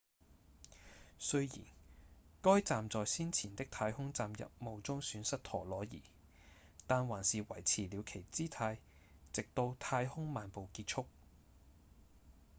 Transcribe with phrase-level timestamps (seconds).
[1.19, 1.61] 雖然
[2.41, 6.01] 該站在先前的太空站任務中損失陀螺儀
[6.87, 8.79] 但還是維持了其姿態
[9.31, 11.05] 直到太空漫步結束